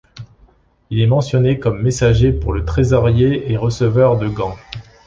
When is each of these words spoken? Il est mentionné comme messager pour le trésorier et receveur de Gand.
Il 0.89 0.99
est 0.99 1.05
mentionné 1.05 1.59
comme 1.59 1.83
messager 1.83 2.31
pour 2.31 2.53
le 2.53 2.65
trésorier 2.65 3.51
et 3.51 3.55
receveur 3.55 4.17
de 4.17 4.27
Gand. 4.27 4.55